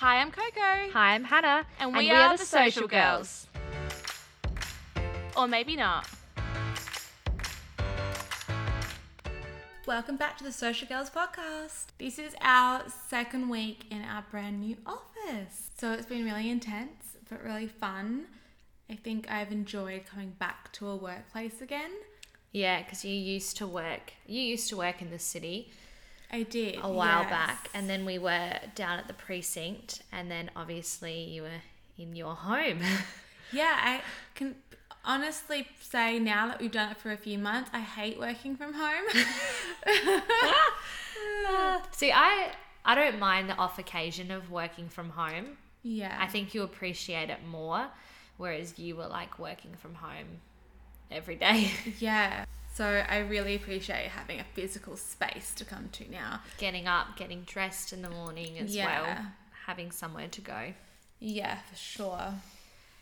Hi, 0.00 0.20
I'm 0.20 0.30
Coco. 0.30 0.60
Hi, 0.92 1.16
I'm 1.16 1.24
Hannah, 1.24 1.66
And 1.80 1.92
we, 1.92 2.08
are, 2.12 2.36
the 2.36 2.44
Social 2.44 2.86
Girls. 2.86 3.48
Or 5.36 5.48
maybe 5.48 5.74
not. 5.74 6.08
Welcome 9.88 10.16
back 10.16 10.38
to 10.38 10.44
the 10.44 10.52
Social 10.52 10.86
Girls 10.86 11.10
podcast. 11.10 11.86
This 11.98 12.20
is 12.20 12.36
our 12.42 12.84
second 13.08 13.48
week 13.48 13.86
in 13.90 14.02
our 14.02 14.24
brand 14.30 14.60
new 14.60 14.76
office. 14.86 15.70
So 15.76 15.90
it's 15.90 16.06
been 16.06 16.24
really 16.24 16.48
intense, 16.48 17.16
but 17.28 17.42
really 17.42 17.66
fun. 17.66 18.26
I 18.88 18.94
think 18.94 19.28
I've 19.28 19.50
enjoyed 19.50 20.06
coming 20.06 20.30
back 20.38 20.72
to 20.74 20.86
a 20.86 20.94
workplace 20.94 21.60
again. 21.60 21.90
Yeah, 22.52 22.84
because 22.84 23.04
you 23.04 23.16
used 23.16 23.56
to 23.56 23.66
work. 23.66 24.12
You 24.28 24.42
used 24.42 24.68
to 24.68 24.76
work 24.76 25.02
in 25.02 25.10
the 25.10 25.18
city 25.18 25.72
I 26.30 26.42
did. 26.42 26.76
a 26.82 26.88
while 26.90 27.22
yes. 27.22 27.30
back, 27.30 27.70
and 27.74 27.88
then 27.88 28.04
we 28.04 28.18
were 28.18 28.52
down 28.74 28.98
at 28.98 29.06
the 29.08 29.14
precinct, 29.14 30.02
and 30.12 30.30
then 30.30 30.50
obviously 30.56 31.20
you 31.20 31.42
were 31.42 31.62
in 31.98 32.14
your 32.16 32.34
home. 32.34 32.80
Yeah, 33.50 33.78
I 33.82 34.02
can 34.34 34.56
honestly 35.06 35.66
say 35.80 36.18
now 36.18 36.48
that 36.48 36.60
we've 36.60 36.70
done 36.70 36.90
it 36.90 36.98
for 36.98 37.10
a 37.12 37.16
few 37.16 37.38
months, 37.38 37.70
I 37.72 37.80
hate 37.80 38.18
working 38.18 38.56
from 38.56 38.74
home. 38.74 39.04
See, 41.92 42.12
I 42.12 42.52
I 42.84 42.94
don't 42.94 43.18
mind 43.18 43.48
the 43.48 43.54
off 43.56 43.78
occasion 43.78 44.30
of 44.30 44.50
working 44.50 44.90
from 44.90 45.08
home. 45.08 45.56
yeah. 45.82 46.14
I 46.20 46.26
think 46.26 46.52
you 46.54 46.62
appreciate 46.62 47.30
it 47.30 47.38
more, 47.46 47.86
whereas 48.36 48.78
you 48.78 48.96
were 48.96 49.06
like 49.08 49.38
working 49.38 49.72
from 49.80 49.94
home 49.94 50.40
every 51.10 51.36
day, 51.36 51.70
Yeah. 51.98 52.44
So 52.74 52.84
I 53.08 53.18
really 53.18 53.54
appreciate 53.56 54.08
having 54.08 54.38
a 54.40 54.44
physical 54.44 54.96
space 54.96 55.52
to 55.56 55.64
come 55.64 55.88
to 55.92 56.10
now. 56.10 56.40
getting 56.58 56.86
up, 56.86 57.16
getting 57.16 57.42
dressed 57.42 57.92
in 57.92 58.02
the 58.02 58.10
morning 58.10 58.58
as 58.58 58.74
Yeah. 58.74 58.86
well, 59.02 59.26
having 59.66 59.90
somewhere 59.90 60.28
to 60.28 60.40
go. 60.40 60.74
Yeah, 61.18 61.58
for 61.62 61.76
sure. 61.76 62.34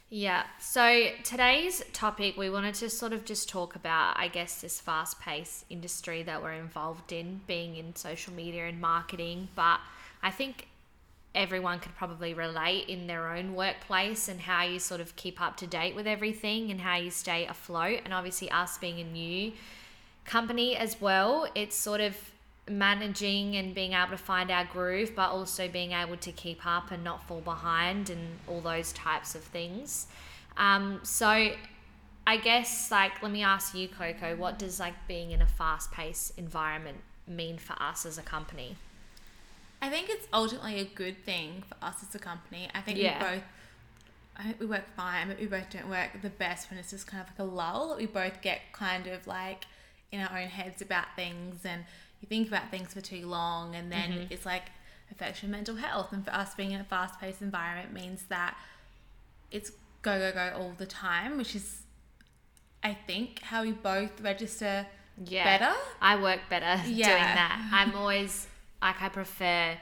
Yeah. 0.09 0.45
So 0.61 1.11
today's 1.25 1.83
topic, 1.93 2.37
we 2.37 2.49
wanted 2.49 2.75
to 2.77 2.89
sort 2.89 3.13
of 3.13 3.25
just 3.25 3.49
talk 3.49 3.75
about, 3.75 4.17
I 4.19 4.29
guess, 4.29 4.61
this 4.61 4.81
fast 4.81 5.21
paced 5.21 5.65
industry 5.69 6.23
that 6.23 6.43
we're 6.43 6.53
involved 6.53 7.13
in, 7.13 7.41
being 7.47 7.77
in 7.77 7.95
social 7.97 8.33
media 8.33 8.67
and 8.69 8.81
marketing. 8.81 9.49
But 9.55 9.81
I 10.23 10.31
think 10.31 10.69
everyone 11.37 11.79
could 11.79 11.95
probably 11.95 12.35
relate 12.35 12.89
in 12.89 13.07
their 13.07 13.29
own 13.33 13.55
workplace 13.55 14.29
and 14.29 14.41
how 14.41 14.65
you 14.65 14.79
sort 14.79 15.01
of 15.01 15.15
keep 15.17 15.41
up 15.41 15.57
to 15.59 15.67
date 15.67 15.95
with 15.95 16.07
everything 16.07 16.71
and 16.71 16.81
how 16.81 16.97
you 16.97 17.11
stay 17.11 17.47
afloat. 17.47 18.01
And 18.05 18.13
obviously, 18.13 18.51
us 18.51 18.79
being 18.79 18.99
a 18.99 19.05
new 19.05 19.53
company 20.25 20.77
as 20.77 21.01
well, 21.01 21.47
it's 21.55 21.77
sort 21.77 22.01
of 22.01 22.17
managing 22.69 23.55
and 23.57 23.75
being 23.75 23.93
able 23.93 24.11
to 24.11 24.17
find 24.17 24.51
our 24.51 24.65
groove, 24.65 25.13
but 25.15 25.31
also 25.31 25.69
being 25.69 25.93
able 25.93 26.17
to 26.17 26.33
keep 26.33 26.67
up 26.67 26.91
and 26.91 27.05
not 27.05 27.23
fall 27.29 27.41
behind 27.41 28.11
and 28.11 28.39
all 28.49 28.61
those 28.61 28.93
types 28.93 29.35
of 29.35 29.43
things. 29.43 30.07
Um, 30.57 31.01
so, 31.03 31.53
I 32.27 32.37
guess, 32.39 32.91
like, 32.91 33.23
let 33.23 33.31
me 33.31 33.43
ask 33.43 33.75
you, 33.75 33.87
Coco, 33.87 34.35
what 34.37 34.59
does 34.59 34.81
like 34.81 34.95
being 35.07 35.31
in 35.31 35.43
a 35.43 35.47
fast 35.47 35.93
paced 35.93 36.37
environment 36.39 36.99
mean 37.29 37.59
for 37.59 37.81
us 37.81 38.05
as 38.05 38.19
a 38.19 38.23
company? 38.23 38.77
I 39.87 39.91
think 39.91 40.09
it's 40.11 40.27
ultimately 40.33 40.81
a 40.81 40.85
good 40.85 41.25
thing 41.25 41.63
for 41.69 41.77
us 41.85 41.97
as 42.03 42.15
a 42.15 42.19
company. 42.19 42.69
I 42.75 42.81
think 42.81 42.99
Yeah. 42.99 43.19
we 43.31 43.37
both 43.37 43.45
I 44.39 44.43
think 44.43 44.61
we 44.61 44.67
work 44.67 44.85
fine, 44.95 45.29
but 45.29 45.41
we 45.41 45.47
both 45.47 45.71
don't 45.71 45.89
work 45.89 46.11
the 46.21 46.29
best 46.29 46.69
when 46.69 46.79
it's 46.79 46.91
just 46.91 47.07
kind 47.07 47.23
of 47.23 47.29
like 47.31 47.39
a 47.39 47.45
lull. 47.51 47.89
that 47.89 47.97
We 47.97 48.05
both 48.05 48.43
get 48.43 48.61
kind 48.73 49.07
of 49.07 49.27
like 49.27 49.65
in 50.13 50.21
our 50.21 50.37
own 50.39 50.49
heads 50.49 50.83
about 50.83 51.07
things 51.17 51.65
and 51.65 51.85
you 52.21 52.29
think 52.29 52.49
about 52.49 52.71
things 52.71 52.93
for 52.93 53.01
too 53.01 53.27
long 53.27 53.75
and 53.75 53.91
then 53.91 54.13
Mm-hmm. 54.13 54.33
it's 54.33 54.45
like 54.45 54.65
affects 55.11 55.43
your 55.43 55.51
mental 55.51 55.77
health. 55.77 56.13
And 56.13 56.23
for 56.25 56.33
us 56.35 56.55
being 56.55 56.73
in 56.73 56.81
a 56.83 56.85
fast 56.85 57.19
paced 57.19 57.41
environment 57.41 57.93
means 57.95 58.25
that 58.29 58.59
it's 59.51 59.71
go 60.03 60.19
go 60.19 60.33
go 60.33 60.53
all 60.59 60.73
the 60.77 60.87
time, 60.87 61.39
which 61.39 61.55
is 61.57 61.83
I 62.83 62.93
think 63.07 63.41
how 63.43 63.63
we 63.63 63.73
both 63.73 64.21
register 64.21 64.87
Yeah. 65.25 65.45
better. 65.59 65.75
I 66.03 66.21
work 66.21 66.41
better 66.51 66.83
doing 66.85 66.99
that. 67.41 67.71
I'm 67.73 67.95
always 67.95 68.49
like 68.87 69.03
I 69.03 69.09
prefer 69.09 69.77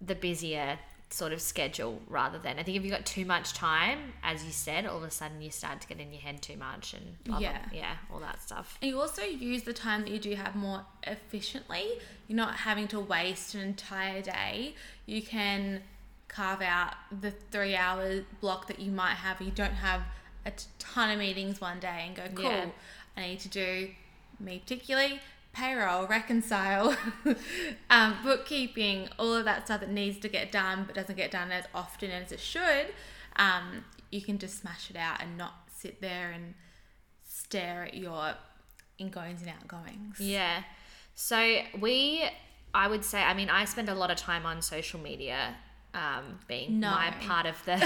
the 0.00 0.14
busier 0.14 0.78
sort 1.10 1.32
of 1.32 1.40
schedule 1.42 2.00
rather 2.08 2.38
than 2.38 2.58
I 2.58 2.62
think 2.62 2.76
if 2.76 2.82
you've 2.84 2.90
got 2.92 3.04
too 3.06 3.24
much 3.26 3.52
time, 3.52 4.14
as 4.22 4.44
you 4.44 4.50
said, 4.50 4.86
all 4.86 4.96
of 4.96 5.02
a 5.04 5.10
sudden 5.10 5.42
you 5.42 5.50
start 5.50 5.80
to 5.82 5.86
get 5.86 6.00
in 6.00 6.10
your 6.10 6.22
head 6.22 6.40
too 6.42 6.56
much 6.56 6.94
and 6.94 7.22
blah, 7.24 7.38
blah, 7.38 7.48
Yeah. 7.48 7.58
yeah, 7.72 7.94
all 8.12 8.18
that 8.20 8.42
stuff. 8.42 8.78
And 8.80 8.90
you 8.90 8.98
also 8.98 9.22
use 9.22 9.62
the 9.64 9.74
time 9.74 10.00
that 10.02 10.10
you 10.10 10.18
do 10.18 10.34
have 10.34 10.56
more 10.56 10.84
efficiently. 11.04 11.84
You're 12.28 12.36
not 12.36 12.54
having 12.56 12.88
to 12.88 12.98
waste 13.00 13.54
an 13.54 13.60
entire 13.60 14.22
day. 14.22 14.74
You 15.06 15.20
can 15.22 15.82
carve 16.28 16.62
out 16.62 16.94
the 17.20 17.30
three 17.30 17.76
hour 17.76 18.24
block 18.40 18.66
that 18.68 18.80
you 18.80 18.90
might 18.90 19.16
have. 19.16 19.40
You 19.40 19.50
don't 19.50 19.74
have 19.74 20.00
a 20.46 20.52
ton 20.78 21.10
of 21.10 21.18
meetings 21.18 21.60
one 21.60 21.78
day 21.78 22.04
and 22.06 22.16
go, 22.16 22.22
cool, 22.34 22.44
Yeah. 22.50 22.66
I 23.18 23.20
need 23.28 23.40
to 23.40 23.48
do, 23.48 23.90
me 24.40 24.58
particularly, 24.60 25.20
payroll, 25.52 26.06
reconcile, 26.06 26.96
um, 27.90 28.16
bookkeeping, 28.22 29.08
all 29.18 29.34
of 29.34 29.44
that 29.44 29.66
stuff 29.66 29.80
that 29.80 29.90
needs 29.90 30.18
to 30.20 30.28
get 30.28 30.50
done 30.52 30.84
but 30.86 30.94
doesn't 30.94 31.16
get 31.16 31.30
done 31.30 31.50
as 31.52 31.64
often 31.74 32.10
as 32.10 32.32
it 32.32 32.40
should. 32.40 32.86
Um, 33.36 33.84
you 34.10 34.20
can 34.22 34.38
just 34.38 34.60
smash 34.60 34.90
it 34.90 34.96
out 34.96 35.20
and 35.22 35.36
not 35.36 35.54
sit 35.74 36.00
there 36.00 36.30
and 36.30 36.54
stare 37.22 37.84
at 37.84 37.94
your 37.94 38.34
ingoings 38.98 39.40
and 39.42 39.50
outgoings. 39.50 40.18
Yeah. 40.20 40.62
So 41.14 41.58
we 41.80 42.24
I 42.74 42.88
would 42.88 43.04
say 43.04 43.22
I 43.22 43.34
mean 43.34 43.50
I 43.50 43.64
spend 43.66 43.88
a 43.88 43.94
lot 43.94 44.10
of 44.10 44.16
time 44.16 44.46
on 44.46 44.62
social 44.62 45.00
media 45.00 45.54
um, 45.94 46.38
being 46.48 46.80
No. 46.80 46.90
my 46.90 47.10
part 47.20 47.44
of 47.44 47.62
the 47.66 47.76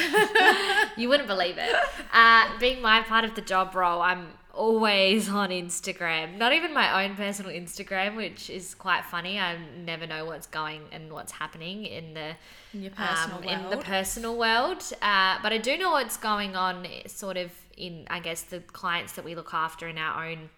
you 0.97 1.09
wouldn't 1.09 1.27
believe 1.29 1.57
it 1.59 1.75
uh, 2.13 2.57
being 2.61 2.81
my 2.81 3.03
part 3.03 3.25
of 3.25 3.35
the 3.35 3.41
job 3.41 3.75
role 3.75 4.01
i'm 4.01 4.29
always 4.57 5.29
on 5.43 5.51
instagram. 5.51 6.39
Not 6.39 6.53
even 6.53 6.75
my 6.75 7.05
own 7.05 7.17
personal 7.17 7.53
instagram 7.53 8.17
which 8.17 8.51
is 8.51 8.75
quite 8.75 9.05
funny. 9.05 9.39
I 9.39 9.57
never 9.85 10.07
know 10.07 10.25
what's 10.25 10.47
going 10.47 10.83
and 10.93 11.13
what's 11.13 11.33
happening 11.33 11.85
in 11.85 12.15
the 12.15 12.37
In 12.73 12.83
your 12.83 12.93
personal 12.93 13.39
um, 13.39 13.45
world. 13.45 13.73
in 13.73 13.79
the 13.79 13.85
personal 13.85 14.37
world. 14.37 14.83
Uh, 15.03 15.37
but 15.43 15.53
i 15.53 15.59
do 15.59 15.77
know 15.77 15.91
what's 15.93 16.17
going 16.17 16.57
on 16.57 16.87
sort 17.07 17.37
of 17.37 17.51
in 17.77 18.07
i 18.09 18.19
guess 18.19 18.43
the 18.43 18.61
clients 18.61 19.13
that 19.13 19.25
we 19.25 19.35
look 19.35 19.53
after 19.53 19.87
in 19.87 19.99
our 19.99 20.27
own 20.27 20.49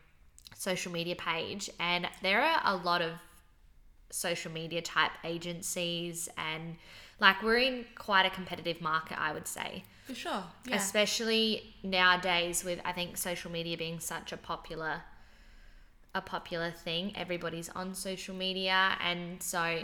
social 0.58 0.92
media 0.92 1.16
page. 1.16 1.70
And 1.78 2.06
there 2.22 2.42
are 2.42 2.60
a 2.64 2.76
lot 2.76 3.00
of 3.00 3.12
social 4.10 4.50
media 4.52 4.80
type 4.82 5.10
agencies 5.24 6.28
and 6.36 6.76
like 7.20 7.42
we're 7.42 7.58
in 7.58 7.84
quite 7.94 8.24
a 8.26 8.30
competitive 8.30 8.80
market 8.80 9.18
i 9.20 9.32
would 9.32 9.46
say 9.46 9.82
For 10.06 10.14
sure. 10.14 10.44
Yeah. 10.66 10.76
especially 10.76 11.74
nowadays 11.82 12.64
with 12.64 12.80
i 12.84 12.92
think 12.92 13.16
social 13.16 13.50
media 13.50 13.76
being 13.76 14.00
such 14.00 14.32
a 14.32 14.36
popular 14.36 15.02
a 16.14 16.20
popular 16.22 16.70
thing 16.70 17.12
everybody's 17.16 17.68
on 17.70 17.94
social 17.94 18.34
media 18.34 18.96
and 19.04 19.42
so 19.42 19.80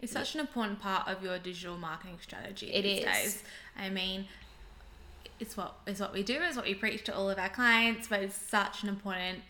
It's 0.00 0.12
such 0.12 0.34
an 0.34 0.40
important 0.40 0.80
part 0.80 1.06
of 1.06 1.22
your 1.22 1.38
digital 1.38 1.76
marketing 1.76 2.18
strategy 2.22 2.68
It 2.72 2.82
these 2.82 2.98
is. 3.00 3.04
days. 3.04 3.42
I 3.78 3.90
mean, 3.90 4.26
it's 5.38 5.54
what 5.56 5.74
it's 5.86 6.00
what 6.00 6.12
we 6.14 6.22
do, 6.22 6.38
it's 6.40 6.56
what 6.56 6.64
we 6.64 6.74
preach 6.74 7.04
to 7.04 7.14
all 7.14 7.28
of 7.30 7.38
our 7.38 7.50
clients, 7.50 8.08
but 8.08 8.20
it's 8.22 8.34
such 8.36 8.82
an 8.82 8.88
important 8.88 9.40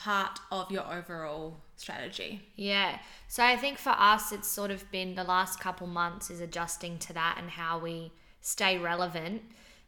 part 0.00 0.40
of 0.50 0.70
your 0.70 0.90
overall 0.90 1.58
strategy. 1.76 2.40
Yeah. 2.56 2.98
So 3.28 3.44
I 3.44 3.56
think 3.56 3.78
for 3.78 3.90
us, 3.90 4.32
it's 4.32 4.48
sort 4.48 4.70
of 4.70 4.90
been 4.90 5.14
the 5.14 5.24
last 5.24 5.60
couple 5.60 5.86
months 5.86 6.30
is 6.30 6.40
adjusting 6.40 6.98
to 7.00 7.12
that 7.12 7.36
and 7.38 7.50
how 7.50 7.78
we 7.78 8.10
stay 8.40 8.78
relevant, 8.78 9.42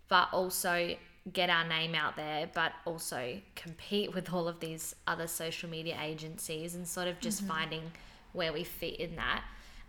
but 0.09 0.29
also 0.33 0.97
get 1.33 1.49
our 1.49 1.67
name 1.67 1.95
out 1.95 2.17
there, 2.17 2.51
but 2.53 2.73
also 2.85 3.41
compete 3.55 4.15
with 4.15 4.33
all 4.33 4.49
of 4.49 4.61
these 4.61 4.95
other 5.07 5.27
social 5.27 5.71
media 5.71 5.97
agencies 6.03 6.75
and 6.75 6.87
sort 6.87 7.09
of 7.09 7.19
just 7.21 7.43
finding 7.43 7.83
where 8.33 8.53
we 8.53 8.65
fit 8.65 8.97
in 8.97 9.17
that. 9.17 9.43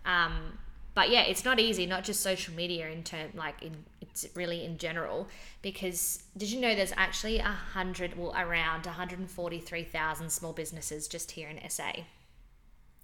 Um, 0.05 0.57
but 0.95 1.09
yeah, 1.09 1.21
it's 1.21 1.43
not 1.43 1.59
easy, 1.59 1.85
not 1.85 2.03
just 2.03 2.21
social 2.21 2.53
media 2.53 2.89
in 2.89 3.03
term 3.03 3.29
like 3.35 3.61
in 3.61 3.85
it's 4.13 4.27
really 4.35 4.63
in 4.63 4.77
general. 4.77 5.27
Because 5.61 6.23
did 6.37 6.51
you 6.51 6.61
know 6.61 6.75
there's 6.75 6.93
actually 6.95 7.39
a 7.39 7.43
hundred, 7.43 8.17
well, 8.17 8.33
around 8.37 8.85
143,000 8.85 10.29
small 10.29 10.53
businesses 10.53 11.07
just 11.07 11.31
here 11.31 11.49
in 11.49 11.59
SA. 11.69 11.91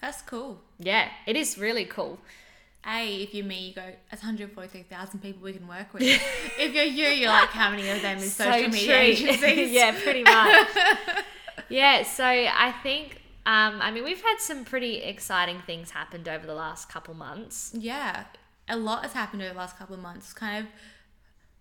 That's 0.01 0.21
cool. 0.21 0.62
Yeah, 0.77 1.09
it 1.25 1.36
is 1.36 1.57
really 1.57 1.86
cool. 1.86 2.19
A, 2.88 3.24
if 3.24 3.33
you're 3.33 3.45
me, 3.45 3.68
you 3.68 3.74
go, 3.74 3.83
that's 4.09 4.24
143,000 4.24 5.19
people 5.19 5.44
we 5.44 5.51
can 5.51 5.68
work 5.68 5.94
with. 5.94 6.03
if 6.57 6.74
you're 6.74 6.85
you, 6.85 7.07
you're 7.07 7.30
like, 7.30 7.50
how 7.50 7.71
many 7.71 7.89
of 7.89 8.01
them 8.01 8.19
is 8.19 8.33
social 8.33 8.69
media 8.69 8.97
agencies? 9.00 9.71
yeah, 9.71 10.00
pretty 10.01 10.24
much. 10.24 10.68
yeah, 11.69 12.03
so 12.03 12.24
I 12.24 12.74
think, 12.81 13.19
um, 13.45 13.81
I 13.81 13.91
mean, 13.91 14.03
we've 14.03 14.21
had 14.21 14.38
some 14.39 14.65
pretty 14.65 14.97
exciting 14.97 15.62
things 15.65 15.91
happened 15.91 16.27
over 16.27 16.45
the 16.45 16.53
last 16.53 16.89
couple 16.89 17.13
months. 17.13 17.71
Yeah, 17.74 18.25
a 18.68 18.77
lot 18.77 19.03
has 19.03 19.13
happened 19.13 19.41
over 19.41 19.53
the 19.53 19.57
last 19.59 19.77
couple 19.77 19.95
of 19.95 20.01
months. 20.01 20.25
It's 20.27 20.33
kind 20.33 20.65
of, 20.65 20.71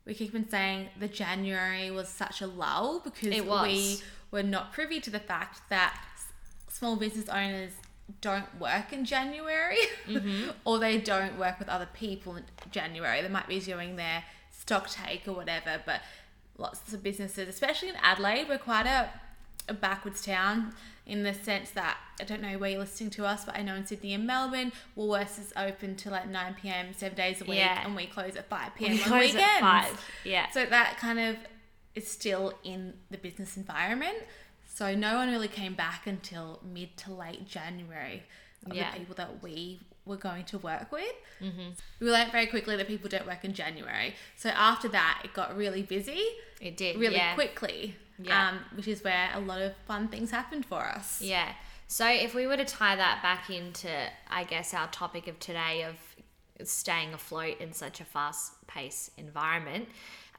we 0.04 0.14
keep 0.14 0.34
on 0.34 0.48
saying 0.48 0.88
the 0.98 1.08
January 1.08 1.90
was 1.90 2.08
such 2.08 2.40
a 2.42 2.46
lull 2.46 3.00
because 3.00 3.32
we 3.62 3.98
were 4.30 4.42
not 4.42 4.72
privy 4.72 5.00
to 5.00 5.10
the 5.10 5.20
fact 5.20 5.60
that 5.70 5.98
small 6.68 6.96
business 6.96 7.28
owners 7.28 7.72
don't 8.20 8.58
work 8.58 8.92
in 8.92 9.04
January 9.04 9.76
Mm-hmm. 10.08 10.50
or 10.64 10.78
they 10.78 10.98
don't 10.98 11.38
work 11.38 11.58
with 11.58 11.68
other 11.68 11.88
people 11.92 12.36
in 12.36 12.44
January. 12.70 13.20
They 13.22 13.28
might 13.28 13.46
be 13.48 13.60
doing 13.60 13.96
their 13.96 14.24
stock 14.50 14.88
take 14.88 15.28
or 15.28 15.32
whatever, 15.32 15.80
but 15.84 16.00
lots 16.56 16.92
of 16.92 17.02
businesses, 17.02 17.48
especially 17.48 17.90
in 17.90 17.96
Adelaide, 18.02 18.48
we're 18.48 18.58
quite 18.58 18.86
a, 18.86 19.10
a 19.68 19.74
backwards 19.74 20.24
town 20.24 20.72
in 21.06 21.22
the 21.22 21.32
sense 21.32 21.70
that 21.70 21.96
I 22.20 22.24
don't 22.24 22.42
know 22.42 22.58
where 22.58 22.70
you're 22.70 22.80
listening 22.80 23.10
to 23.10 23.24
us, 23.24 23.44
but 23.44 23.56
I 23.56 23.62
know 23.62 23.74
in 23.74 23.86
Sydney 23.86 24.12
and 24.14 24.26
Melbourne, 24.26 24.72
Woolworths 24.96 25.38
is 25.38 25.52
open 25.56 25.96
till 25.96 26.12
like 26.12 26.28
9 26.28 26.56
p.m. 26.60 26.88
seven 26.94 27.16
days 27.16 27.40
a 27.40 27.44
week, 27.44 27.58
Yeah. 27.58 27.82
and 27.84 27.96
we 27.96 28.06
close 28.06 28.36
at 28.36 28.48
5 28.48 28.74
p.m. 28.74 28.92
We 28.92 28.98
on 29.02 29.04
close 29.08 29.20
weekends. 29.34 29.42
at 29.44 29.60
five. 29.60 30.04
Yeah. 30.24 30.50
So 30.50 30.66
that 30.66 30.98
kind 30.98 31.18
of 31.18 31.36
is 31.94 32.06
still 32.06 32.52
in 32.62 32.94
the 33.10 33.16
business 33.18 33.56
environment. 33.56 34.18
So 34.74 34.94
no 34.94 35.16
one 35.16 35.30
really 35.30 35.48
came 35.48 35.74
back 35.74 36.06
until 36.06 36.60
mid 36.62 36.96
to 36.98 37.12
late 37.12 37.46
January 37.48 38.22
of 38.66 38.74
Yeah. 38.76 38.92
the 38.92 38.98
people 38.98 39.14
that 39.16 39.42
we 39.42 39.80
were 40.04 40.16
going 40.16 40.44
to 40.46 40.58
work 40.58 40.92
with. 40.92 41.12
Mm-hmm. 41.42 41.70
We 42.00 42.10
learned 42.10 42.32
very 42.32 42.46
quickly 42.46 42.76
that 42.76 42.86
people 42.86 43.08
don't 43.08 43.26
work 43.26 43.44
in 43.44 43.54
January. 43.54 44.14
So 44.36 44.50
after 44.50 44.88
that, 44.88 45.22
it 45.24 45.32
got 45.34 45.56
really 45.56 45.82
busy 45.82 46.22
It 46.60 46.76
did. 46.76 46.96
really 46.96 47.16
yeah. 47.16 47.34
quickly, 47.34 47.96
Yeah. 48.20 48.48
um, 48.48 48.58
which 48.74 48.88
is 48.88 49.02
where 49.04 49.30
a 49.34 49.40
lot 49.40 49.60
of 49.60 49.76
fun 49.86 50.08
things 50.08 50.30
happened 50.30 50.66
for 50.66 50.80
us. 50.80 51.20
Yeah. 51.22 51.52
So 51.86 52.06
if 52.06 52.34
we 52.34 52.46
were 52.46 52.56
to 52.56 52.64
tie 52.64 52.96
that 52.96 53.22
back 53.22 53.48
into, 53.48 53.88
I 54.30 54.44
guess, 54.44 54.74
our 54.74 54.88
topic 54.88 55.26
of 55.26 55.38
today 55.38 55.84
of 55.84 55.96
staying 56.68 57.14
afloat 57.14 57.60
in 57.60 57.72
such 57.72 58.00
a 58.00 58.04
fast 58.04 58.52
paced 58.66 59.10
environment, 59.18 59.88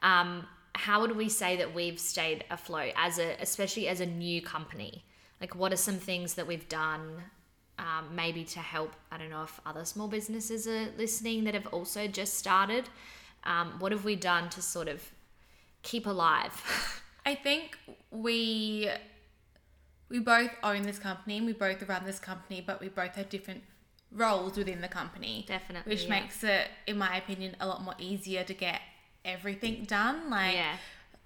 um, 0.02 0.46
how 0.74 1.00
would 1.00 1.16
we 1.16 1.28
say 1.28 1.56
that 1.56 1.74
we've 1.74 1.98
stayed 1.98 2.44
afloat 2.50 2.92
as 2.96 3.18
a, 3.18 3.36
especially 3.40 3.88
as 3.88 4.00
a 4.00 4.06
new 4.06 4.40
company? 4.40 5.04
Like, 5.40 5.56
what 5.56 5.72
are 5.72 5.76
some 5.76 5.96
things 5.96 6.34
that 6.34 6.46
we've 6.46 6.68
done, 6.68 7.22
um, 7.78 8.14
maybe 8.14 8.44
to 8.44 8.60
help? 8.60 8.94
I 9.10 9.18
don't 9.18 9.30
know 9.30 9.42
if 9.42 9.58
other 9.66 9.84
small 9.84 10.06
businesses 10.06 10.68
are 10.68 10.88
listening 10.96 11.44
that 11.44 11.54
have 11.54 11.66
also 11.68 12.06
just 12.06 12.34
started. 12.34 12.88
Um, 13.44 13.74
what 13.78 13.90
have 13.90 14.04
we 14.04 14.16
done 14.16 14.50
to 14.50 14.62
sort 14.62 14.86
of 14.86 15.02
keep 15.82 16.06
alive? 16.06 16.52
I 17.26 17.34
think 17.34 17.78
we 18.10 18.90
we 20.08 20.18
both 20.18 20.50
own 20.62 20.82
this 20.82 20.98
company 20.98 21.36
and 21.36 21.46
we 21.46 21.52
both 21.52 21.82
run 21.88 22.04
this 22.04 22.18
company, 22.18 22.62
but 22.66 22.80
we 22.80 22.88
both 22.88 23.14
have 23.14 23.28
different 23.28 23.62
roles 24.12 24.56
within 24.56 24.80
the 24.80 24.88
company. 24.88 25.44
Definitely, 25.46 25.90
Which 25.92 26.04
yeah. 26.04 26.10
makes 26.10 26.42
it, 26.42 26.66
in 26.86 26.98
my 26.98 27.16
opinion, 27.16 27.56
a 27.60 27.66
lot 27.66 27.82
more 27.82 27.94
easier 27.98 28.42
to 28.42 28.54
get 28.54 28.80
everything 29.24 29.84
done. 29.84 30.28
Like 30.30 30.54
Yeah. 30.54 30.76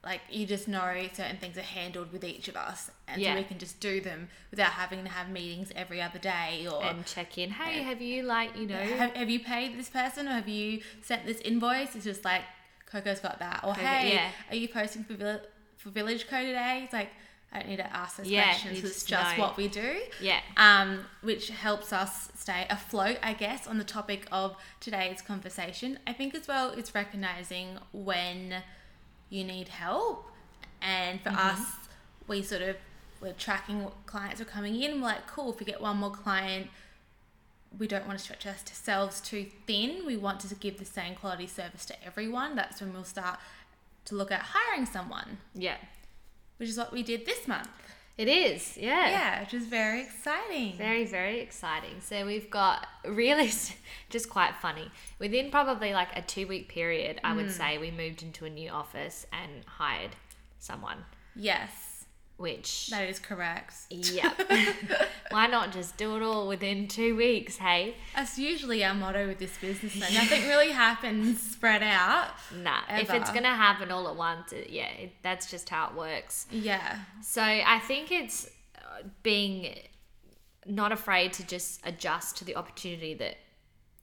like 0.04 0.20
you 0.28 0.44
just 0.44 0.68
know 0.68 1.08
certain 1.14 1.38
things 1.38 1.56
are 1.56 1.62
handled 1.62 2.12
with 2.12 2.22
each 2.24 2.48
of 2.48 2.56
us. 2.56 2.90
And 3.08 3.22
Yeah. 3.22 3.32
so 3.32 3.38
we 3.40 3.44
can 3.44 3.58
just 3.58 3.80
do 3.80 4.02
them 4.02 4.28
without 4.50 4.72
having 4.72 5.02
to 5.04 5.08
have 5.10 5.30
meetings 5.30 5.72
every 5.74 6.02
other 6.02 6.18
day 6.18 6.66
or 6.70 6.84
and 6.84 7.06
check 7.06 7.38
in. 7.38 7.52
Hey, 7.52 7.82
have 7.82 8.02
you 8.02 8.22
like 8.22 8.54
you 8.54 8.66
know? 8.66 8.76
have, 8.76 9.14
have 9.14 9.30
you 9.30 9.40
paid 9.40 9.78
this 9.78 9.88
person 9.88 10.28
or 10.28 10.32
have 10.32 10.48
you 10.48 10.82
sent 11.02 11.24
this 11.24 11.40
invoice? 11.40 11.94
It's 11.96 12.04
just 12.04 12.22
like 12.24 12.42
Coco's 12.84 13.20
got 13.20 13.38
that. 13.38 13.60
Or 13.64 13.72
Coco- 13.74 13.86
hey, 13.86 14.12
yeah. 14.12 14.30
are 14.50 14.56
you 14.56 14.68
posting 14.68 15.04
for 15.04 15.14
for 15.84 15.90
Village 15.90 16.26
Co 16.28 16.40
today? 16.40 16.80
It's 16.84 16.92
like 16.92 17.10
I 17.52 17.60
don't 17.60 17.68
need 17.68 17.76
to 17.76 17.96
ask 17.96 18.16
those 18.16 18.26
Yeah, 18.28 18.46
questions. 18.46 18.78
It's 18.78 18.90
just 19.04 19.08
just 19.08 19.38
what 19.38 19.56
we 19.56 19.68
do. 19.68 20.00
Yeah. 20.20 20.40
Um, 20.56 21.04
which 21.22 21.50
helps 21.50 21.92
us 21.92 22.30
stay 22.34 22.66
afloat, 22.68 23.18
I 23.22 23.34
guess, 23.34 23.68
on 23.68 23.78
the 23.78 23.84
topic 23.84 24.26
of 24.32 24.56
today's 24.80 25.22
conversation. 25.22 25.98
I 26.06 26.12
think 26.14 26.34
as 26.34 26.48
well 26.48 26.70
it's 26.70 26.94
recognizing 26.96 27.78
when 27.92 28.56
you 29.30 29.44
need 29.44 29.68
help, 29.68 30.26
and 30.82 31.20
for 31.20 31.30
Mm-hmm. 31.30 31.60
us, 31.62 31.66
we 32.26 32.42
sort 32.42 32.62
of 32.62 32.76
we're 33.20 33.32
tracking 33.34 33.84
what 33.84 33.94
clients 34.06 34.40
are 34.40 34.44
coming 34.46 34.80
in. 34.82 35.00
We're 35.00 35.06
like, 35.08 35.26
cool, 35.28 35.52
if 35.52 35.60
we 35.60 35.64
get 35.66 35.80
one 35.80 35.96
more 35.98 36.10
client, 36.10 36.66
we 37.78 37.86
don't 37.86 38.06
want 38.06 38.18
to 38.18 38.24
stretch 38.24 38.46
ourselves 38.46 39.20
too 39.20 39.46
thin. 39.66 40.04
We 40.06 40.16
want 40.16 40.40
to 40.40 40.54
give 40.56 40.78
the 40.78 40.84
same 40.84 41.14
quality 41.14 41.46
service 41.46 41.84
to 41.86 42.04
everyone. 42.04 42.54
That's 42.54 42.80
when 42.80 42.92
we'll 42.92 43.04
start 43.04 43.38
to 44.06 44.14
look 44.14 44.30
at 44.30 44.40
hiring 44.42 44.86
someone, 44.86 45.38
Yeah. 45.54 45.76
which 46.58 46.68
is 46.68 46.76
what 46.78 46.92
we 46.92 47.02
did 47.02 47.26
this 47.26 47.46
month. 47.48 47.68
It 48.16 48.28
is, 48.28 48.76
yeah. 48.76 49.08
Yeah, 49.10 49.40
which 49.40 49.54
is 49.54 49.66
very 49.66 50.02
exciting. 50.02 50.76
Very, 50.76 51.04
very 51.04 51.40
exciting. 51.40 52.00
So 52.00 52.24
we've 52.24 52.48
got 52.48 52.86
really 53.04 53.50
just 54.10 54.30
quite 54.30 54.54
funny. 54.62 54.88
Within 55.18 55.50
probably 55.50 55.92
like 55.92 56.14
a 56.16 56.22
two 56.22 56.46
week 56.46 56.68
period, 56.68 57.20
I 57.24 57.32
Mm. 57.32 57.36
would 57.36 57.50
say 57.50 57.76
we 57.78 57.90
moved 57.90 58.22
into 58.22 58.44
a 58.44 58.50
new 58.50 58.70
office 58.70 59.26
and 59.32 59.64
hired 59.66 60.12
someone, 60.60 61.04
yes, 61.34 61.93
which, 62.36 62.88
that 62.88 63.08
is 63.08 63.18
correct. 63.18 63.74
yeah. 63.90 64.32
Why 65.30 65.46
not 65.46 65.72
just 65.72 65.96
do 65.96 66.16
it 66.16 66.22
all 66.22 66.48
within 66.48 66.88
two 66.88 67.16
weeks, 67.16 67.56
hey? 67.56 67.94
That's 68.16 68.38
usually 68.38 68.84
our 68.84 68.94
motto 68.94 69.28
with 69.28 69.38
this 69.38 69.56
business. 69.58 69.94
Though. 69.94 70.14
Nothing 70.14 70.48
really 70.48 70.70
happens 70.70 71.40
spread 71.40 71.82
out. 71.82 72.30
Nah, 72.54 72.80
if 72.90 73.12
it's 73.12 73.30
going 73.30 73.44
to 73.44 73.50
happen 73.50 73.90
all 73.90 74.08
at 74.08 74.16
once, 74.16 74.52
it, 74.52 74.70
yeah, 74.70 74.88
it, 74.88 75.12
that's 75.22 75.50
just 75.50 75.68
how 75.68 75.88
it 75.88 75.94
works. 75.94 76.46
Yeah, 76.50 76.98
So 77.22 77.42
I 77.42 77.80
think 77.86 78.10
it's 78.10 78.48
uh, 78.78 79.06
being 79.22 79.76
not 80.66 80.92
afraid 80.92 81.32
to 81.34 81.46
just 81.46 81.80
adjust 81.84 82.38
to 82.38 82.44
the 82.44 82.56
opportunity 82.56 83.14
that 83.14 83.36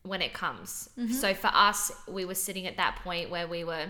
when 0.03 0.21
it 0.21 0.33
comes. 0.33 0.89
So 1.19 1.33
for 1.33 1.51
us, 1.53 1.91
we 2.07 2.25
were 2.25 2.35
sitting 2.35 2.65
at 2.65 2.77
that 2.77 2.97
point 3.03 3.29
where 3.29 3.47
we 3.47 3.63
were 3.63 3.87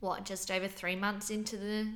what 0.00 0.24
just 0.24 0.50
over 0.50 0.68
three 0.68 0.96
months 0.96 1.30
into 1.30 1.56
the 1.56 1.88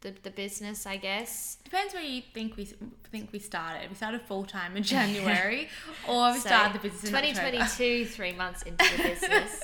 the, 0.00 0.14
the 0.22 0.30
business, 0.30 0.86
I 0.86 0.96
guess. 0.96 1.58
depends 1.64 1.94
where 1.94 2.02
you 2.02 2.22
think 2.34 2.56
we 2.56 2.66
think 3.10 3.30
we 3.32 3.38
started. 3.38 3.88
We 3.88 3.96
started 3.96 4.22
full 4.22 4.44
time 4.44 4.76
in 4.76 4.82
January, 4.96 5.68
or 6.08 6.32
we 6.32 6.38
So, 6.38 6.48
started 6.48 6.74
the 6.80 6.88
business 6.88 7.10
in 7.10 7.14
October. 7.14 7.50
2022, 7.50 8.06
three 8.16 8.32
months 8.32 8.62
into 8.62 8.84
the 8.96 9.02
business. 9.02 9.62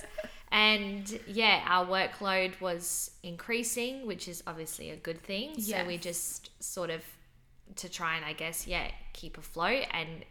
And 0.51 1.19
yeah, 1.27 1.63
our 1.67 1.87
workload 1.87 2.61
was 2.61 3.11
increasing, 3.23 4.07
which 4.07 4.29
is 4.29 4.43
obviously 4.47 4.91
a 4.91 4.97
good 4.97 5.23
thing. 5.23 5.59
So 5.61 5.85
we 5.87 5.97
just 5.97 6.51
sort 6.63 6.91
of 6.91 7.03
to 7.77 7.89
try 7.89 8.17
and 8.17 8.25
I 8.25 8.35
guess 8.35 8.67
yeah 8.67 8.91
keep 9.15 9.39
afloat 9.39 9.87
and 9.93 10.27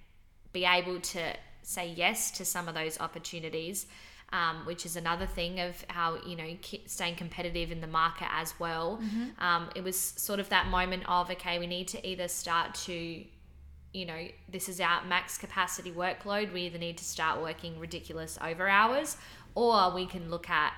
be 0.54 0.64
able 0.64 1.00
to 1.00 1.34
say 1.64 1.88
yes 1.88 2.30
to 2.32 2.46
some 2.46 2.68
of 2.68 2.76
those 2.76 3.00
opportunities, 3.00 3.88
um, 4.34 4.66
which 4.66 4.86
is 4.86 4.96
another 4.96 5.26
thing 5.26 5.60
of 5.60 5.84
how 5.90 6.18
you 6.26 6.36
know 6.36 6.50
staying 6.86 7.16
competitive 7.16 7.72
in 7.72 7.82
the 7.82 7.88
market 7.88 8.28
as 8.32 8.54
well. 8.60 9.00
Um, 9.40 9.70
it 9.76 9.84
was 9.84 9.98
sort 10.00 10.40
of 10.40 10.50
that 10.50 10.68
moment 10.68 11.04
of 11.08 11.30
okay, 11.32 11.60
we 11.60 11.68
need 11.68 11.88
to 11.90 12.08
either 12.08 12.28
start 12.28 12.76
to 12.86 13.24
you 13.94 14.06
know, 14.06 14.26
this 14.50 14.70
is 14.70 14.80
our 14.80 15.04
max 15.04 15.38
capacity 15.38 15.92
workload. 15.92 16.54
We 16.54 16.62
either 16.62 16.78
need 16.78 16.98
to 17.00 17.04
start 17.04 17.42
working 17.42 17.78
ridiculous 17.78 18.40
over 18.42 18.70
hours 18.70 19.18
or 19.56 19.94
we 19.94 20.06
can 20.06 20.30
look 20.30 20.50
at 20.50 20.74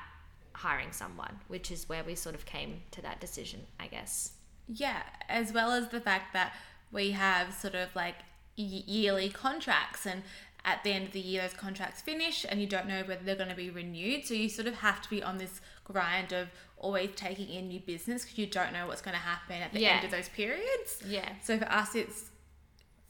hiring 0.54 0.92
someone, 0.92 1.40
which 1.48 1.72
is 1.72 1.88
where 1.90 2.04
we 2.04 2.16
sort 2.16 2.36
of 2.36 2.46
came 2.46 2.82
to 2.92 3.02
that 3.02 3.20
decision, 3.20 3.62
I 3.80 3.88
guess. 3.88 4.32
Yeah, 4.68 5.04
as 5.30 5.52
well 5.52 5.72
as 5.72 5.90
the 5.90 6.00
fact 6.00 6.34
that 6.34 6.54
we 6.92 7.12
have 7.12 7.54
sort 7.54 7.76
of 7.76 7.96
like 7.96 8.16
yearly 8.56 9.30
contracts, 9.30 10.06
and 10.06 10.24
at 10.66 10.84
the 10.84 10.92
end 10.92 11.08
of 11.08 11.12
the 11.12 11.20
year, 11.20 11.42
those 11.42 11.54
contracts 11.54 12.02
finish, 12.02 12.46
and 12.48 12.62
you 12.62 12.68
don't 12.68 12.88
know 12.88 13.04
whether 13.06 13.22
they're 13.24 13.36
going 13.36 13.50
to 13.50 13.56
be 13.56 13.70
renewed. 13.70 14.26
So 14.26 14.34
you 14.34 14.48
sort 14.50 14.68
of 14.68 14.76
have 14.76 15.02
to 15.02 15.10
be 15.10 15.22
on 15.22 15.38
this 15.38 15.60
grind 15.84 16.32
of 16.32 16.48
always 16.78 17.10
taking 17.16 17.50
in 17.50 17.68
new 17.68 17.80
business 17.82 18.24
because 18.24 18.38
you 18.38 18.46
don't 18.46 18.72
know 18.74 18.88
what's 18.88 19.02
going 19.02 19.16
to 19.16 19.20
happen 19.22 19.62
at 19.62 19.74
the 19.74 19.82
Yeah. 19.82 19.96
end 19.96 20.06
of 20.06 20.12
those 20.12 20.30
periods. 20.30 21.02
Yeah. 21.06 21.28
So 21.44 21.58
for 21.58 21.70
us, 21.72 21.96
it's 21.96 22.30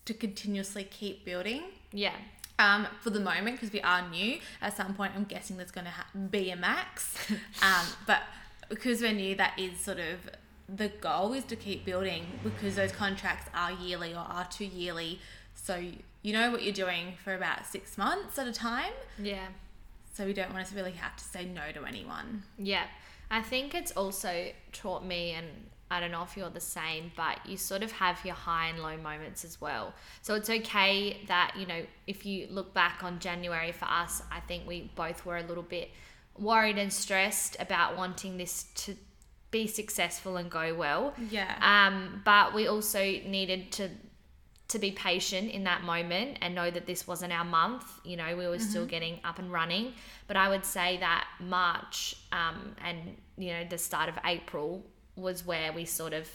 to 0.06 0.14
continuously 0.14 0.84
keep 0.84 1.26
building. 1.26 1.64
Yeah. 1.92 2.16
Um, 2.60 2.88
for 3.02 3.10
the 3.10 3.20
moment, 3.20 3.58
because 3.60 3.72
we 3.74 3.82
are 3.82 4.08
new, 4.10 4.40
at 4.62 4.76
some 4.78 4.94
point, 4.94 5.14
I'm 5.16 5.24
guessing 5.24 5.58
there's 5.58 5.72
going 5.72 5.86
to 5.86 5.92
ha- 5.92 6.08
be 6.30 6.50
a 6.52 6.56
max. 6.56 7.16
um, 7.62 7.86
but 8.06 8.22
because 8.70 9.02
we're 9.02 9.12
new, 9.14 9.36
that 9.36 9.58
is 9.60 9.80
sort 9.80 10.00
of 10.00 10.30
the 10.70 10.88
goal 11.02 11.34
is 11.34 11.44
to 11.46 11.56
keep 11.56 11.84
building 11.86 12.26
because 12.44 12.76
those 12.76 12.92
contracts 12.92 13.50
are 13.54 13.72
yearly 13.74 14.14
or 14.14 14.20
are 14.20 14.48
two 14.50 14.66
yearly. 14.66 15.20
So 15.56 15.82
you 16.22 16.34
know 16.34 16.52
what 16.52 16.64
you're 16.64 16.74
doing 16.74 17.14
for 17.24 17.36
about 17.36 17.66
six 17.66 17.98
months 17.98 18.38
at 18.40 18.48
a 18.48 18.54
time. 18.54 18.94
Yeah. 19.18 19.48
So 20.14 20.26
we 20.26 20.34
don't 20.34 20.54
want 20.54 20.68
to 20.68 20.76
really 20.76 20.92
have 20.92 21.16
to 21.16 21.24
say 21.24 21.46
no 21.46 21.72
to 21.74 21.86
anyone. 21.86 22.44
Yeah. 22.58 22.86
I 23.32 23.42
think 23.42 23.74
it's 23.74 23.92
also 23.94 24.52
taught 24.72 25.04
me, 25.04 25.32
and 25.32 25.48
I 25.90 26.00
don't 26.00 26.12
know 26.12 26.22
if 26.22 26.38
you're 26.38 26.50
the 26.50 26.60
same, 26.60 27.12
but 27.16 27.44
you 27.48 27.58
sort 27.58 27.82
of 27.82 27.92
have 27.94 28.24
your 28.24 28.36
high 28.36 28.68
and 28.68 28.80
low 28.80 28.96
moments 28.98 29.44
as 29.44 29.60
well. 29.60 29.94
So 30.22 30.36
it's 30.36 30.50
okay 30.50 31.18
that, 31.28 31.56
you 31.58 31.66
know, 31.66 31.82
if 32.06 32.26
you 32.26 32.48
look 32.52 32.74
back 32.74 33.04
on 33.04 33.20
January 33.20 33.72
for 33.72 33.86
us, 33.86 34.22
I 34.32 34.40
think 34.42 34.68
we 34.68 34.92
both 34.96 35.26
were 35.26 35.38
a 35.38 35.44
little 35.44 35.64
bit 35.64 35.90
worried 36.38 36.78
and 36.78 36.94
stressed 36.94 37.58
about 37.60 37.98
wanting 37.98 38.38
this 38.38 38.66
to 38.76 38.96
be 39.50 39.68
successful 39.68 40.38
and 40.38 40.50
go 40.50 40.76
well. 40.76 41.14
Yeah. 41.30 41.56
Um, 41.62 42.22
but 42.26 42.54
we 42.54 42.68
also 42.68 43.00
needed 43.00 43.72
to 43.74 43.90
to 44.74 44.80
be 44.80 44.92
patient 44.92 45.52
in 45.52 45.64
that 45.64 45.84
moment 45.84 46.40
and 46.42 46.54
know 46.54 46.70
that 46.70 46.86
this 46.86 47.08
wasn't 47.08 47.32
our 47.32 47.46
month. 47.46 47.86
You 48.04 48.18
know, 48.18 48.36
we 48.36 48.48
were 48.48 48.60
still 48.60 48.86
getting 48.86 49.20
up 49.24 49.40
and 49.40 49.52
running. 49.52 49.94
But 50.28 50.36
I 50.36 50.50
would 50.50 50.66
say 50.66 50.98
that 50.98 51.28
March 51.40 52.16
um, 52.32 52.76
and 52.84 53.16
you 53.38 53.52
know 53.54 53.64
the 53.70 53.78
start 53.78 54.10
of 54.10 54.16
April 54.26 54.84
was 55.16 55.46
where 55.46 55.72
we 55.72 55.86
sort 55.86 56.14
of 56.14 56.28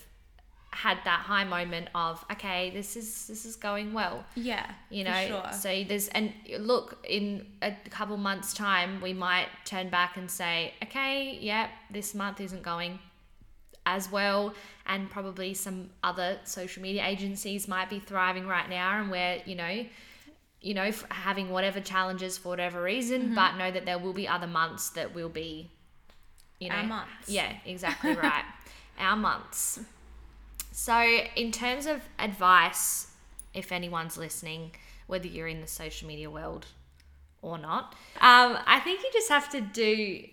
had 0.70 0.98
that 1.04 1.20
high 1.20 1.44
moment 1.44 1.88
of 1.94 2.24
okay, 2.30 2.70
this 2.70 2.96
is 2.96 3.26
this 3.26 3.44
is 3.44 3.56
going 3.56 3.92
well. 3.92 4.24
Yeah. 4.36 4.70
You 4.88 5.04
know, 5.04 5.26
sure. 5.26 5.52
so 5.52 5.84
there's 5.88 6.08
and 6.08 6.32
look 6.58 7.04
in 7.08 7.44
a 7.60 7.74
couple 7.90 8.16
months 8.16 8.54
time 8.54 9.00
we 9.00 9.12
might 9.12 9.48
turn 9.64 9.88
back 9.90 10.16
and 10.16 10.30
say, 10.30 10.74
okay, 10.84 11.38
yeah, 11.40 11.68
this 11.90 12.14
month 12.14 12.40
isn't 12.40 12.62
going 12.62 13.00
as 13.96 14.10
well 14.12 14.54
and 14.86 15.10
probably 15.10 15.52
some 15.54 15.78
other 16.02 16.38
social 16.44 16.82
media 16.82 17.04
agencies 17.04 17.66
might 17.68 17.88
be 17.90 17.98
thriving 17.98 18.46
right 18.46 18.68
now 18.68 19.00
and 19.00 19.10
we're 19.10 19.40
you 19.46 19.54
know 19.54 19.84
you 20.60 20.74
know 20.74 20.90
having 21.10 21.50
whatever 21.50 21.80
challenges 21.80 22.36
for 22.38 22.48
whatever 22.50 22.82
reason 22.82 23.20
Mm-hmm. 23.22 23.34
but 23.34 23.56
know 23.56 23.70
that 23.70 23.84
there 23.86 23.98
will 23.98 24.12
be 24.12 24.26
other 24.36 24.46
months 24.46 24.90
that 24.90 25.14
will 25.14 25.28
be 25.28 25.70
you 26.60 26.68
know 26.68 26.76
Our 26.76 26.84
months. 26.84 27.28
yeah 27.28 27.52
exactly 27.64 28.14
right 28.28 28.44
our 28.98 29.16
months 29.16 29.80
so 30.72 30.96
in 31.36 31.50
terms 31.52 31.86
of 31.86 32.00
advice 32.18 33.06
if 33.54 33.72
anyone's 33.72 34.16
listening 34.18 34.72
whether 35.06 35.26
you're 35.26 35.48
in 35.48 35.60
the 35.60 35.66
social 35.66 36.06
media 36.08 36.30
world 36.30 36.66
or 37.42 37.56
not 37.58 37.94
um, 38.20 38.58
i 38.66 38.80
think 38.84 39.00
you 39.04 39.10
just 39.12 39.28
have 39.28 39.48
to 39.50 39.60
do 39.60 40.24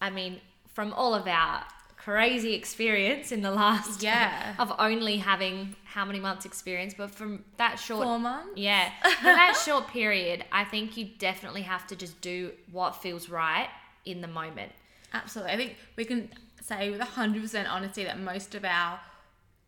i 0.00 0.08
mean 0.10 0.40
from 0.72 0.92
all 0.92 1.14
of 1.14 1.26
our 1.26 1.64
crazy 2.04 2.52
experience 2.54 3.32
in 3.32 3.40
the 3.42 3.50
last 3.50 4.02
Yeah. 4.10 4.54
of 4.58 4.72
only 4.78 5.16
having 5.18 5.74
how 5.84 6.04
many 6.04 6.20
months 6.20 6.44
experience 6.44 6.92
but 6.96 7.10
from 7.10 7.44
that 7.56 7.78
short 7.78 8.04
Four 8.04 8.18
months. 8.18 8.52
yeah 8.56 8.90
for 9.20 9.24
that 9.24 9.54
short 9.64 9.88
period 9.88 10.44
i 10.52 10.64
think 10.64 10.96
you 10.98 11.06
definitely 11.18 11.62
have 11.62 11.86
to 11.86 11.96
just 11.96 12.20
do 12.20 12.50
what 12.72 12.90
feels 13.02 13.28
right 13.30 13.68
in 14.04 14.20
the 14.20 14.28
moment 14.28 14.72
Absolutely. 15.12 15.52
I 15.52 15.56
think 15.56 15.76
we 15.96 16.04
can 16.04 16.28
say 16.60 16.90
with 16.90 17.00
100% 17.00 17.70
honesty 17.70 18.02
that 18.02 18.18
most 18.18 18.56
of 18.56 18.64
our 18.64 18.98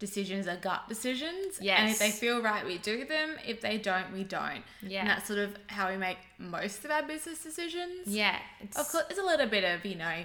decisions 0.01 0.49
are 0.49 0.57
gut 0.57 0.89
decisions. 0.89 1.59
yes. 1.61 1.79
And 1.81 1.91
if 1.91 1.99
they 2.01 2.11
feel 2.11 2.43
right, 2.43 2.67
we 2.67 2.79
do 2.79 3.05
them. 3.05 3.37
If 3.47 3.61
they 3.61 3.79
don't, 3.79 4.13
we 4.13 4.25
don't. 4.25 4.63
Yeah. 4.83 5.01
And 5.03 5.09
that's 5.11 5.29
sort 5.29 5.39
of 5.39 5.57
how 5.69 5.89
we 5.89 5.97
make 5.99 6.19
most 6.39 6.85
of 6.85 6.91
our 6.91 7.05
business 7.05 7.45
decisions. 7.45 8.09
yeah 8.09 8.39
it's, 8.61 8.77
Of 8.77 8.89
course, 8.91 9.05
it's 9.09 9.21
a 9.21 9.23
little 9.23 9.47
bit 9.47 9.63
of, 9.63 9.87
you 9.87 9.95
know, 9.95 10.25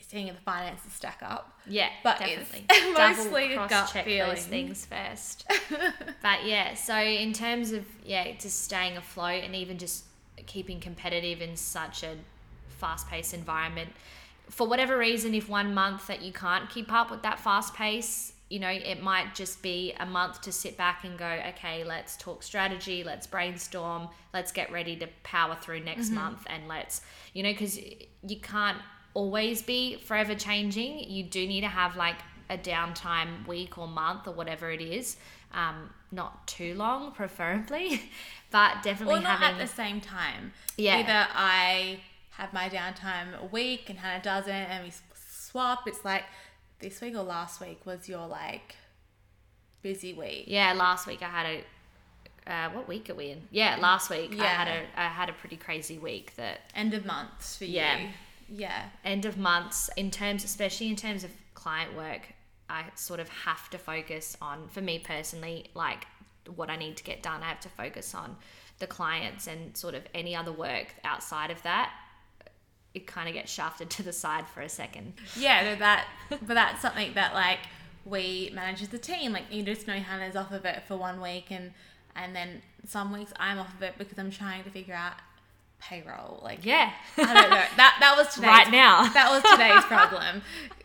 seeing 0.00 0.28
if 0.28 0.36
the 0.36 0.42
finances 0.42 0.92
stack 0.92 1.18
up. 1.22 1.58
yeah 1.66 1.88
but 2.02 2.18
definitely 2.18 2.64
it's 2.70 2.98
mostly 2.98 3.48
double 3.48 3.68
cross 3.68 3.92
check 3.92 4.04
feeling. 4.04 4.34
those 4.34 4.46
things 4.46 4.86
first 4.86 5.46
but 6.22 6.44
yeah 6.44 6.74
so 6.74 6.96
in 6.96 7.32
terms 7.32 7.72
of 7.72 7.84
yeah 8.04 8.30
just 8.38 8.62
staying 8.62 8.96
afloat 8.96 9.42
and 9.42 9.54
even 9.54 9.78
just 9.78 10.04
keeping 10.46 10.78
competitive 10.78 11.40
in 11.40 11.56
such 11.56 12.02
a 12.02 12.14
fast-paced 12.68 13.34
environment 13.34 13.90
for 14.48 14.68
whatever 14.68 14.96
reason 14.96 15.34
if 15.34 15.48
one 15.48 15.74
month 15.74 16.06
that 16.06 16.22
you 16.22 16.32
can't 16.32 16.70
keep 16.70 16.92
up 16.92 17.10
with 17.10 17.22
that 17.22 17.40
fast 17.40 17.74
pace 17.74 18.32
you 18.48 18.60
know 18.60 18.68
it 18.68 19.02
might 19.02 19.34
just 19.34 19.60
be 19.60 19.92
a 19.98 20.06
month 20.06 20.40
to 20.40 20.52
sit 20.52 20.76
back 20.76 21.04
and 21.04 21.18
go 21.18 21.40
okay 21.48 21.82
let's 21.82 22.16
talk 22.16 22.42
strategy 22.42 23.02
let's 23.02 23.26
brainstorm 23.26 24.08
let's 24.32 24.52
get 24.52 24.70
ready 24.70 24.94
to 24.94 25.08
power 25.24 25.56
through 25.60 25.80
next 25.80 26.06
mm-hmm. 26.06 26.16
month 26.16 26.46
and 26.48 26.68
let's 26.68 27.00
you 27.32 27.42
know 27.42 27.50
because 27.50 27.76
you 27.78 28.40
can't 28.40 28.78
always 29.20 29.62
be 29.62 29.96
forever 30.08 30.34
changing 30.34 30.92
you 31.16 31.22
do 31.24 31.46
need 31.46 31.62
to 31.62 31.68
have 31.68 31.96
like 31.96 32.16
a 32.50 32.58
downtime 32.58 33.46
week 33.46 33.76
or 33.78 33.88
month 33.88 34.26
or 34.28 34.32
whatever 34.32 34.70
it 34.70 34.80
is 34.80 35.16
um, 35.52 35.90
not 36.12 36.46
too 36.46 36.74
long 36.74 37.10
preferably 37.20 38.00
but 38.50 38.82
definitely 38.82 39.16
Or 39.20 39.20
not 39.22 39.38
having 39.40 39.60
at 39.60 39.68
the 39.68 39.74
same 39.74 40.00
time. 40.00 40.52
Yeah. 40.76 40.98
Either 40.98 41.26
I 41.34 41.98
have 42.38 42.52
my 42.52 42.68
downtime 42.68 43.28
a 43.42 43.46
week 43.46 43.90
and 43.90 43.98
Hannah 43.98 44.22
doesn't, 44.22 44.52
and 44.72 44.84
we 44.84 44.92
swap. 45.14 45.80
It's 45.88 46.04
like 46.04 46.24
this 46.78 47.00
week 47.00 47.14
or 47.16 47.22
last 47.22 47.60
week 47.60 47.84
was 47.84 48.08
your 48.08 48.26
like 48.26 48.76
busy 49.82 50.12
week. 50.14 50.44
Yeah, 50.46 50.72
last 50.74 51.06
week 51.06 51.22
I 51.22 51.28
had 51.28 51.46
a. 51.46 51.64
Uh, 52.50 52.70
what 52.70 52.86
week 52.86 53.10
are 53.10 53.14
we 53.14 53.30
in? 53.30 53.42
Yeah, 53.50 53.76
last 53.80 54.10
week 54.10 54.30
I 54.40 54.44
had 54.46 54.68
Yeah. 54.68 54.80
a 54.96 55.00
I 55.00 55.08
had 55.08 55.28
a 55.28 55.32
pretty 55.32 55.56
crazy 55.56 55.98
week 55.98 56.36
that 56.36 56.60
End 56.74 56.94
of 56.94 57.04
month 57.04 57.56
for 57.58 57.64
Yeah. 57.64 57.96
you. 57.98 58.04
Yeah. 58.04 58.10
End 59.04 59.24
of 59.24 59.36
months 59.36 59.90
in 59.96 60.10
terms 60.10 60.44
especially 60.44 60.88
in 60.88 60.96
terms 60.96 61.24
of 61.24 61.30
client 61.54 61.96
work 61.96 62.32
I 62.68 62.84
sort 62.94 63.20
of 63.20 63.28
have 63.28 63.70
to 63.70 63.78
focus 63.78 64.36
on 64.40 64.68
for 64.68 64.80
me 64.80 64.98
personally 64.98 65.66
like 65.74 66.06
what 66.54 66.70
I 66.70 66.76
need 66.76 66.96
to 66.96 67.04
get 67.04 67.22
done 67.22 67.42
I 67.42 67.46
have 67.46 67.60
to 67.60 67.68
focus 67.68 68.14
on 68.14 68.36
the 68.78 68.86
clients 68.86 69.46
and 69.46 69.76
sort 69.76 69.94
of 69.94 70.02
any 70.14 70.36
other 70.36 70.52
work 70.52 70.94
outside 71.04 71.50
of 71.50 71.62
that 71.62 71.92
it 72.94 73.06
kind 73.06 73.28
of 73.28 73.34
gets 73.34 73.52
shafted 73.52 73.90
to 73.90 74.02
the 74.02 74.12
side 74.12 74.46
for 74.48 74.62
a 74.62 74.68
second 74.68 75.12
Yeah, 75.36 75.64
no, 75.64 75.76
that, 75.76 76.06
but 76.30 76.54
that's 76.54 76.80
something 76.80 77.12
that 77.14 77.34
like 77.34 77.58
we 78.06 78.50
manage 78.54 78.82
as 78.82 78.94
a 78.94 78.98
team. 78.98 79.32
Like 79.32 79.44
you 79.50 79.62
just 79.62 79.86
know 79.86 79.94
Hannah's 79.94 80.36
off 80.36 80.52
of 80.52 80.64
it 80.64 80.84
for 80.86 80.96
one 80.96 81.20
week, 81.20 81.50
and 81.50 81.72
and 82.14 82.34
then 82.34 82.62
some 82.86 83.12
weeks 83.12 83.32
I'm 83.36 83.58
off 83.58 83.74
of 83.74 83.82
it 83.82 83.94
because 83.98 84.18
I'm 84.18 84.30
trying 84.30 84.64
to 84.64 84.70
figure 84.70 84.94
out 84.94 85.14
payroll. 85.80 86.40
Like 86.42 86.64
yeah 86.64 86.92
I 87.16 87.22
don't 87.34 87.50
know. 87.50 87.64
That 87.76 87.96
that 88.00 88.14
was 88.16 88.34
today's, 88.34 88.48
Right 88.48 88.70
now. 88.70 89.10
That 89.12 89.30
was 89.30 89.42
today's 89.50 89.84
problem 89.86 90.42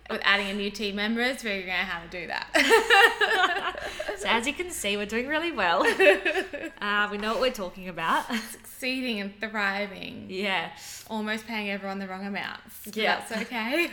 with 0.10 0.22
adding 0.24 0.50
a 0.50 0.54
new 0.54 0.70
team 0.70 0.96
member 0.96 1.22
is 1.22 1.42
figuring 1.42 1.72
out 1.72 1.86
how 1.86 2.02
to 2.04 2.10
do 2.10 2.28
that. 2.28 3.80
so 4.18 4.28
as 4.28 4.46
you 4.46 4.54
can 4.54 4.70
see 4.70 4.98
we're 4.98 5.06
doing 5.06 5.28
really 5.28 5.54
well 5.54 5.84
uh, 6.82 7.08
we 7.10 7.18
know 7.18 7.32
what 7.32 7.40
we're 7.42 7.52
talking 7.52 7.88
about 7.88 8.26
Succeeding 8.36 9.22
and 9.22 9.40
thriving, 9.40 10.26
yeah 10.30 10.72
almost 11.10 11.46
paying 11.48 11.70
everyone 11.70 12.00
the 12.00 12.08
wrong 12.08 12.26
amounts. 12.26 12.88
Yeah. 12.94 13.22
that's 13.30 13.44
okay. 13.44 13.90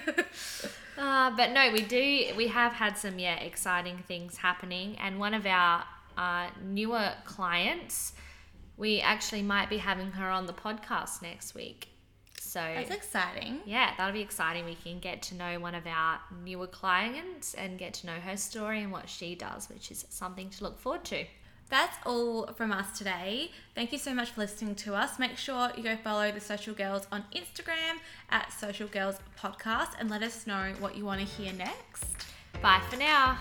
Uh, 0.98 1.30
but 1.36 1.52
no, 1.52 1.70
we 1.72 1.82
do. 1.82 2.34
We 2.36 2.48
have 2.48 2.72
had 2.72 2.98
some 2.98 3.18
yeah 3.20 3.36
exciting 3.36 3.98
things 4.08 4.36
happening, 4.38 4.96
and 4.98 5.20
one 5.20 5.32
of 5.32 5.46
our 5.46 5.84
uh, 6.16 6.48
newer 6.64 7.12
clients, 7.24 8.14
we 8.78 9.00
actually 9.00 9.42
might 9.42 9.68
be 9.68 9.76
having 9.78 10.12
her 10.12 10.30
on 10.30 10.46
the 10.46 10.52
podcast 10.54 11.20
next 11.20 11.54
week. 11.54 11.88
So 12.40 12.60
that's 12.60 12.90
exciting. 12.90 13.60
yeah, 13.66 13.90
that'll 13.98 14.14
be 14.14 14.22
exciting. 14.22 14.64
We 14.64 14.76
can 14.76 15.00
get 15.00 15.20
to 15.22 15.34
know 15.34 15.60
one 15.60 15.74
of 15.74 15.86
our 15.86 16.20
newer 16.42 16.66
clients 16.68 17.52
and 17.52 17.78
get 17.78 17.92
to 17.94 18.06
know 18.06 18.14
her 18.14 18.38
story 18.38 18.82
and 18.82 18.90
what 18.90 19.08
she 19.08 19.34
does, 19.34 19.68
which 19.68 19.90
is 19.90 20.06
something 20.08 20.48
to 20.50 20.64
look 20.64 20.78
forward 20.78 21.04
to. 21.06 21.24
That's 21.68 21.96
all 22.06 22.46
from 22.54 22.72
us 22.72 22.96
today. 22.96 23.50
Thank 23.74 23.92
you 23.92 23.98
so 23.98 24.14
much 24.14 24.30
for 24.30 24.40
listening 24.40 24.74
to 24.76 24.94
us. 24.94 25.18
Make 25.18 25.36
sure 25.36 25.70
you 25.76 25.82
go 25.82 25.96
follow 25.96 26.32
the 26.32 26.40
Social 26.40 26.72
Girls 26.72 27.06
on 27.12 27.24
Instagram 27.36 27.98
at 28.30 28.50
Social 28.52 28.88
Girls 28.88 29.16
Podcast 29.38 29.90
and 29.98 30.08
let 30.08 30.22
us 30.22 30.46
know 30.46 30.72
what 30.78 30.96
you 30.96 31.04
want 31.04 31.20
to 31.20 31.26
hear 31.26 31.52
next. 31.52 32.26
Bye 32.62 32.80
for 32.88 32.96
now. 32.96 33.38